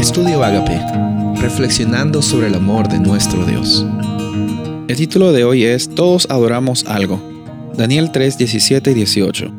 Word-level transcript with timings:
Estudio 0.00 0.42
Agape, 0.42 0.80
reflexionando 1.42 2.22
sobre 2.22 2.46
el 2.46 2.54
amor 2.54 2.88
de 2.88 2.98
nuestro 2.98 3.44
Dios. 3.44 3.84
El 4.88 4.96
título 4.96 5.30
de 5.30 5.44
hoy 5.44 5.64
es 5.64 5.94
Todos 5.94 6.26
adoramos 6.30 6.86
algo. 6.86 7.20
Daniel 7.76 8.10
3, 8.10 8.38
17 8.38 8.92
y 8.92 8.94
18. 8.94 9.52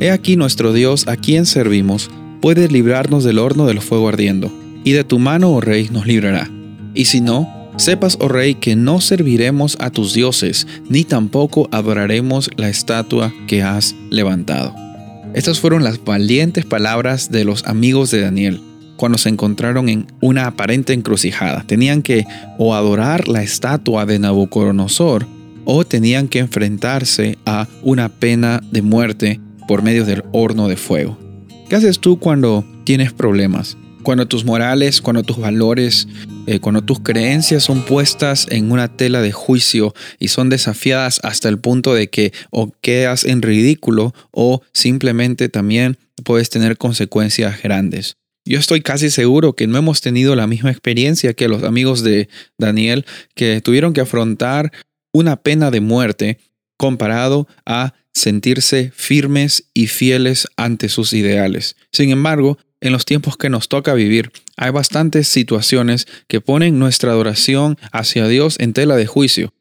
He 0.00 0.10
aquí 0.10 0.36
nuestro 0.36 0.74
Dios 0.74 1.08
a 1.08 1.16
quien 1.16 1.46
servimos 1.46 2.10
puede 2.42 2.68
librarnos 2.68 3.24
del 3.24 3.38
horno 3.38 3.64
del 3.64 3.80
fuego 3.80 4.10
ardiendo, 4.10 4.52
y 4.84 4.92
de 4.92 5.02
tu 5.02 5.18
mano, 5.18 5.50
oh 5.52 5.62
rey, 5.62 5.88
nos 5.90 6.06
librará. 6.06 6.50
Y 6.92 7.06
si 7.06 7.22
no, 7.22 7.48
sepas, 7.78 8.18
oh 8.20 8.28
rey, 8.28 8.54
que 8.56 8.76
no 8.76 9.00
serviremos 9.00 9.78
a 9.80 9.88
tus 9.88 10.12
dioses, 10.12 10.66
ni 10.90 11.04
tampoco 11.04 11.70
adoraremos 11.72 12.50
la 12.56 12.68
estatua 12.68 13.32
que 13.46 13.62
has 13.62 13.94
levantado. 14.10 14.74
Estas 15.32 15.58
fueron 15.58 15.84
las 15.84 16.04
valientes 16.04 16.66
palabras 16.66 17.30
de 17.30 17.46
los 17.46 17.64
amigos 17.64 18.10
de 18.10 18.20
Daniel 18.20 18.60
cuando 18.96 19.18
se 19.18 19.28
encontraron 19.28 19.88
en 19.88 20.06
una 20.20 20.46
aparente 20.46 20.92
encrucijada. 20.92 21.64
Tenían 21.66 22.02
que 22.02 22.24
o 22.58 22.74
adorar 22.74 23.28
la 23.28 23.42
estatua 23.42 24.06
de 24.06 24.18
Nabucodonosor 24.18 25.26
o 25.64 25.84
tenían 25.84 26.28
que 26.28 26.38
enfrentarse 26.38 27.38
a 27.44 27.68
una 27.82 28.08
pena 28.08 28.60
de 28.70 28.82
muerte 28.82 29.40
por 29.66 29.82
medio 29.82 30.04
del 30.04 30.24
horno 30.32 30.68
de 30.68 30.76
fuego. 30.76 31.18
¿Qué 31.68 31.76
haces 31.76 31.98
tú 31.98 32.18
cuando 32.18 32.64
tienes 32.84 33.12
problemas? 33.12 33.76
Cuando 34.04 34.28
tus 34.28 34.44
morales, 34.44 35.00
cuando 35.00 35.24
tus 35.24 35.38
valores, 35.38 36.06
eh, 36.46 36.60
cuando 36.60 36.82
tus 36.82 37.00
creencias 37.00 37.64
son 37.64 37.82
puestas 37.82 38.46
en 38.50 38.70
una 38.70 38.86
tela 38.86 39.20
de 39.20 39.32
juicio 39.32 39.92
y 40.20 40.28
son 40.28 40.48
desafiadas 40.48 41.18
hasta 41.24 41.48
el 41.48 41.58
punto 41.58 41.92
de 41.92 42.08
que 42.08 42.32
o 42.50 42.70
quedas 42.80 43.24
en 43.24 43.42
ridículo 43.42 44.14
o 44.30 44.62
simplemente 44.72 45.48
también 45.48 45.98
puedes 46.22 46.50
tener 46.50 46.78
consecuencias 46.78 47.60
grandes. 47.60 48.16
Yo 48.46 48.60
estoy 48.60 48.80
casi 48.80 49.10
seguro 49.10 49.54
que 49.54 49.66
no 49.66 49.76
hemos 49.76 50.00
tenido 50.00 50.36
la 50.36 50.46
misma 50.46 50.70
experiencia 50.70 51.34
que 51.34 51.48
los 51.48 51.64
amigos 51.64 52.04
de 52.04 52.28
Daniel, 52.58 53.04
que 53.34 53.60
tuvieron 53.60 53.92
que 53.92 54.00
afrontar 54.00 54.70
una 55.12 55.34
pena 55.34 55.72
de 55.72 55.80
muerte 55.80 56.38
comparado 56.76 57.48
a 57.66 57.94
sentirse 58.14 58.92
firmes 58.94 59.64
y 59.74 59.88
fieles 59.88 60.46
ante 60.56 60.88
sus 60.88 61.12
ideales. 61.12 61.74
Sin 61.90 62.10
embargo, 62.10 62.56
en 62.80 62.92
los 62.92 63.04
tiempos 63.04 63.36
que 63.36 63.50
nos 63.50 63.68
toca 63.68 63.94
vivir, 63.94 64.30
hay 64.56 64.70
bastantes 64.70 65.26
situaciones 65.26 66.06
que 66.28 66.40
ponen 66.40 66.78
nuestra 66.78 67.10
adoración 67.10 67.76
hacia 67.90 68.28
Dios 68.28 68.56
en 68.60 68.74
tela 68.74 68.94
de 68.94 69.06
juicio. 69.06 69.52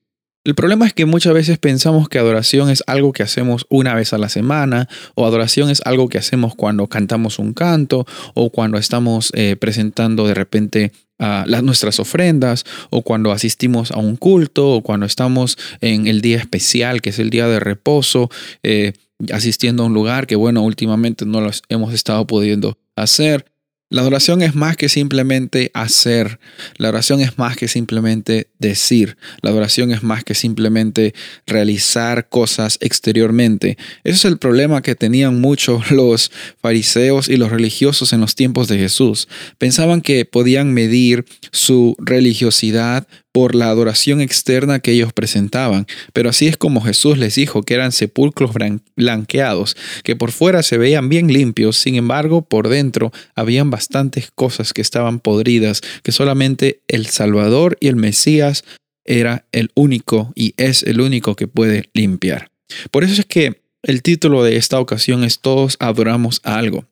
El 0.46 0.54
problema 0.54 0.86
es 0.86 0.94
que 0.94 1.06
muchas 1.06 1.34
veces 1.34 1.58
pensamos 1.58 2.08
que 2.08 2.20
adoración 2.20 2.70
es 2.70 2.84
algo 2.86 3.14
que 3.14 3.24
hacemos 3.24 3.66
una 3.68 3.96
vez 3.96 4.14
a 4.14 4.20
la 4.20 4.30
semana, 4.30 4.88
o 5.16 5.26
adoración 5.26 5.72
es 5.72 5.82
algo 5.86 6.08
que 6.08 6.20
hacemos 6.20 6.54
cuando 6.54 6.86
cantamos 6.86 7.40
un 7.40 7.54
canto, 7.54 8.06
o 8.36 8.52
cuando 8.52 8.78
estamos 8.78 9.32
eh, 9.34 9.56
presentando 9.60 10.28
de 10.28 10.36
repente 10.36 10.92
las, 11.18 11.64
nuestras 11.64 12.00
ofrendas, 12.00 12.64
o 12.92 13.02
cuando 13.02 13.32
asistimos 13.32 13.90
a 13.92 13.98
un 13.98 14.18
culto, 14.18 14.70
o 14.70 14.84
cuando 14.84 15.08
estamos 15.08 15.58
en 15.82 16.06
el 16.06 16.22
día 16.22 16.38
especial, 16.38 17.02
que 17.02 17.10
es 17.10 17.18
el 17.18 17.32
día 17.32 17.48
de 17.48 17.60
reposo, 17.60 18.30
eh, 18.62 18.94
asistiendo 19.34 19.82
a 19.82 19.86
un 19.88 19.96
lugar 19.96 20.28
que, 20.28 20.36
bueno, 20.36 20.62
últimamente 20.62 21.26
no 21.26 21.42
lo 21.42 21.50
hemos 21.70 21.92
estado 21.92 22.28
pudiendo 22.28 22.78
hacer. 22.96 23.46
La 23.92 24.02
adoración 24.02 24.42
es 24.42 24.56
más 24.56 24.78
que 24.78 24.90
simplemente 24.90 25.70
hacer. 25.76 26.40
La 26.78 26.90
oración 26.90 27.22
es 27.22 27.38
más 27.38 27.56
que 27.56 27.68
simplemente 27.68 28.48
decir. 28.58 29.16
La 29.44 29.52
adoración 29.52 29.92
es 29.92 30.02
más 30.02 30.24
que 30.24 30.34
simplemente 30.34 31.14
realizar 31.46 32.28
cosas 32.28 32.80
exteriormente. 32.82 33.78
Ese 34.04 34.18
es 34.18 34.26
el 34.26 34.40
problema 34.40 34.82
que 34.82 34.96
tenían 34.96 35.40
muchos 35.40 35.92
los 35.92 36.32
fariseos 36.60 37.30
y 37.30 37.38
los 37.38 37.52
religiosos 37.52 38.12
en 38.12 38.22
los 38.22 38.34
tiempos 38.34 38.68
de 38.68 38.80
Jesús. 38.80 39.28
Pensaban 39.60 40.02
que 40.02 40.26
podían 40.26 40.74
medir 40.74 41.24
su 41.52 41.96
religiosidad 42.00 43.08
por 43.36 43.54
la 43.54 43.68
adoración 43.68 44.22
externa 44.22 44.80
que 44.80 44.94
ellos 44.94 45.12
presentaban. 45.12 45.88
Pero 46.14 46.30
así 46.30 46.48
es 46.48 46.56
como 46.56 46.80
Jesús 46.80 47.18
les 47.18 47.36
dijo 47.36 47.64
que 47.64 47.74
eran 47.74 47.92
sepulcros 47.92 48.52
blanqueados, 48.96 49.76
que 50.06 50.16
por 50.16 50.32
fuera 50.32 50.64
se 50.64 50.78
veían 50.78 51.10
bien 51.10 51.28
limpios, 51.28 51.76
sin 51.76 51.96
embargo 51.96 52.44
por 52.44 52.70
dentro 52.70 53.12
habían 53.36 53.70
bastantes 53.70 54.32
cosas 54.34 54.72
que 54.72 54.82
estaban 54.82 55.20
podridas, 55.20 55.82
que 56.02 56.14
solamente 56.14 56.80
el 56.88 57.08
Salvador 57.08 57.76
y 57.82 57.90
el 57.90 57.98
Mesías 57.98 58.64
era 59.04 59.46
el 59.52 59.70
único 59.76 60.32
y 60.34 60.54
es 60.56 60.84
el 60.84 61.02
único 61.02 61.36
que 61.36 61.50
puede 61.50 61.90
limpiar. 61.92 62.52
Por 62.90 63.04
eso 63.04 63.20
es 63.20 63.26
que 63.26 63.62
el 63.84 64.02
título 64.02 64.46
de 64.46 64.56
esta 64.56 64.80
ocasión 64.80 65.26
es 65.26 65.40
Todos 65.40 65.76
adoramos 65.82 66.40
a 66.46 66.56
algo 66.58 66.86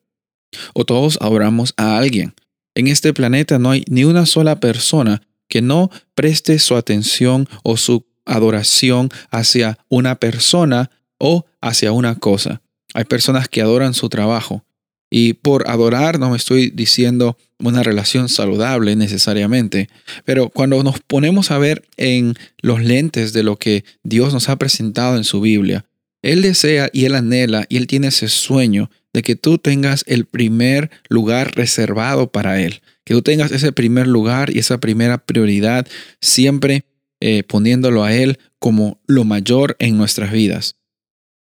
o 0.74 0.84
todos 0.84 1.16
adoramos 1.22 1.72
a 1.78 1.96
alguien. 1.96 2.34
En 2.74 2.88
este 2.88 3.14
planeta 3.14 3.58
no 3.58 3.70
hay 3.70 3.82
ni 3.88 4.04
una 4.04 4.26
sola 4.26 4.60
persona 4.60 5.22
que 5.48 5.62
no 5.62 5.90
preste 6.14 6.58
su 6.58 6.76
atención 6.76 7.48
o 7.62 7.76
su 7.76 8.06
adoración 8.24 9.10
hacia 9.30 9.78
una 9.88 10.16
persona 10.16 10.90
o 11.18 11.46
hacia 11.60 11.92
una 11.92 12.16
cosa. 12.16 12.62
Hay 12.94 13.04
personas 13.04 13.48
que 13.48 13.60
adoran 13.60 13.94
su 13.94 14.08
trabajo. 14.08 14.64
Y 15.10 15.34
por 15.34 15.68
adorar 15.70 16.18
no 16.18 16.30
me 16.30 16.36
estoy 16.36 16.70
diciendo 16.70 17.36
una 17.58 17.82
relación 17.82 18.28
saludable 18.28 18.96
necesariamente, 18.96 19.88
pero 20.24 20.48
cuando 20.48 20.82
nos 20.82 20.98
ponemos 21.00 21.50
a 21.50 21.58
ver 21.58 21.84
en 21.96 22.34
los 22.60 22.82
lentes 22.82 23.32
de 23.32 23.44
lo 23.44 23.56
que 23.56 23.84
Dios 24.02 24.32
nos 24.32 24.48
ha 24.48 24.56
presentado 24.56 25.16
en 25.16 25.24
su 25.24 25.40
Biblia, 25.40 25.84
Él 26.22 26.42
desea 26.42 26.90
y 26.92 27.04
Él 27.04 27.14
anhela 27.14 27.64
y 27.68 27.76
Él 27.76 27.86
tiene 27.86 28.08
ese 28.08 28.28
sueño 28.28 28.90
de 29.14 29.22
que 29.22 29.36
tú 29.36 29.56
tengas 29.56 30.04
el 30.06 30.26
primer 30.26 30.90
lugar 31.08 31.56
reservado 31.56 32.30
para 32.30 32.60
Él, 32.60 32.82
que 33.04 33.14
tú 33.14 33.22
tengas 33.22 33.52
ese 33.52 33.72
primer 33.72 34.06
lugar 34.06 34.54
y 34.54 34.58
esa 34.58 34.78
primera 34.78 35.18
prioridad 35.18 35.86
siempre 36.20 36.84
eh, 37.20 37.44
poniéndolo 37.44 38.04
a 38.04 38.12
Él 38.12 38.38
como 38.58 39.00
lo 39.06 39.24
mayor 39.24 39.76
en 39.78 39.96
nuestras 39.96 40.32
vidas. 40.32 40.76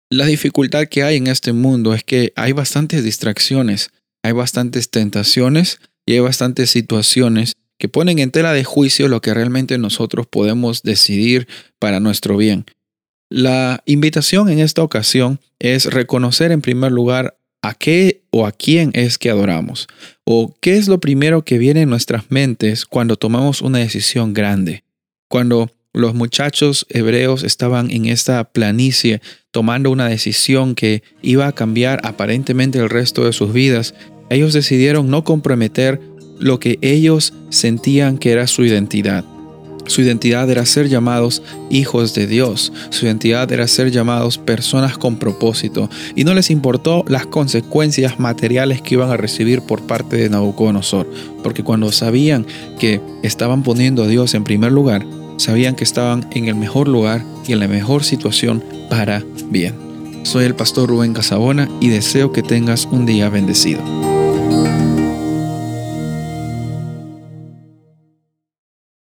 La 0.09 0.25
dificultad 0.25 0.87
que 0.87 1.03
hay 1.03 1.17
en 1.17 1.27
este 1.27 1.53
mundo 1.53 1.93
es 1.93 2.03
que 2.03 2.33
hay 2.35 2.53
bastantes 2.53 3.03
distracciones, 3.03 3.91
hay 4.23 4.31
bastantes 4.31 4.89
tentaciones 4.89 5.79
y 6.05 6.13
hay 6.13 6.19
bastantes 6.19 6.71
situaciones 6.71 7.57
que 7.77 7.89
ponen 7.89 8.19
en 8.19 8.31
tela 8.31 8.53
de 8.53 8.63
juicio 8.63 9.07
lo 9.07 9.21
que 9.21 9.33
realmente 9.33 9.77
nosotros 9.77 10.27
podemos 10.27 10.81
decidir 10.81 11.47
para 11.77 11.99
nuestro 11.99 12.37
bien. 12.37 12.65
La 13.29 13.83
invitación 13.85 14.49
en 14.49 14.59
esta 14.59 14.81
ocasión 14.81 15.39
es 15.59 15.85
reconocer 15.85 16.51
en 16.51 16.61
primer 16.61 16.91
lugar 16.91 17.38
a 17.61 17.73
qué 17.73 18.21
o 18.31 18.45
a 18.45 18.51
quién 18.51 18.91
es 18.93 19.17
que 19.17 19.29
adoramos, 19.29 19.87
o 20.23 20.55
qué 20.61 20.77
es 20.77 20.87
lo 20.87 20.99
primero 20.99 21.43
que 21.43 21.57
viene 21.57 21.81
en 21.81 21.89
nuestras 21.89 22.29
mentes 22.29 22.85
cuando 22.85 23.15
tomamos 23.15 23.61
una 23.61 23.79
decisión 23.79 24.33
grande. 24.33 24.83
Cuando 25.27 25.71
los 25.93 26.13
muchachos 26.13 26.85
hebreos 26.89 27.43
estaban 27.43 27.91
en 27.91 28.05
esta 28.05 28.43
planicie 28.43 29.21
tomando 29.51 29.89
una 29.91 30.07
decisión 30.07 30.75
que 30.75 31.03
iba 31.21 31.47
a 31.47 31.53
cambiar 31.53 31.99
aparentemente 32.03 32.79
el 32.79 32.89
resto 32.89 33.25
de 33.25 33.33
sus 33.33 33.51
vidas, 33.51 33.95
ellos 34.29 34.53
decidieron 34.53 35.09
no 35.09 35.23
comprometer 35.23 35.99
lo 36.39 36.59
que 36.59 36.77
ellos 36.81 37.33
sentían 37.49 38.17
que 38.17 38.31
era 38.31 38.47
su 38.47 38.63
identidad. 38.63 39.25
Su 39.87 40.01
identidad 40.01 40.49
era 40.49 40.65
ser 40.65 40.87
llamados 40.87 41.41
hijos 41.69 42.13
de 42.13 42.27
Dios. 42.27 42.71
Su 42.89 43.05
identidad 43.05 43.51
era 43.51 43.67
ser 43.67 43.91
llamados 43.91 44.37
personas 44.37 44.97
con 44.97 45.17
propósito. 45.17 45.89
Y 46.15 46.23
no 46.23 46.33
les 46.33 46.51
importó 46.51 47.03
las 47.07 47.25
consecuencias 47.25 48.19
materiales 48.19 48.81
que 48.81 48.95
iban 48.95 49.09
a 49.09 49.17
recibir 49.17 49.61
por 49.61 49.81
parte 49.81 50.17
de 50.17 50.29
Nabucodonosor. 50.29 51.09
Porque 51.43 51.63
cuando 51.63 51.91
sabían 51.91 52.45
que 52.79 53.01
estaban 53.23 53.63
poniendo 53.63 54.03
a 54.03 54.07
Dios 54.07 54.33
en 54.33 54.43
primer 54.43 54.71
lugar, 54.71 55.05
sabían 55.37 55.75
que 55.75 55.83
estaban 55.83 56.27
en 56.31 56.47
el 56.47 56.55
mejor 56.55 56.87
lugar 56.87 57.23
y 57.47 57.53
en 57.53 57.59
la 57.59 57.67
mejor 57.67 58.03
situación 58.03 58.63
para 58.89 59.23
bien. 59.49 59.75
Soy 60.23 60.45
el 60.45 60.55
pastor 60.55 60.89
Rubén 60.89 61.13
Casabona 61.13 61.69
y 61.79 61.87
deseo 61.89 62.31
que 62.31 62.43
tengas 62.43 62.85
un 62.91 63.05
día 63.05 63.29
bendecido. 63.29 63.81